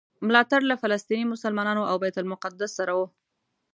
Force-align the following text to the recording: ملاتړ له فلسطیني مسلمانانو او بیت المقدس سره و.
ملاتړ 0.27 0.61
له 0.69 0.75
فلسطیني 0.81 1.25
مسلمانانو 1.33 1.83
او 1.89 1.95
بیت 2.03 2.15
المقدس 2.19 2.71
سره 2.79 2.91
و. 2.97 2.99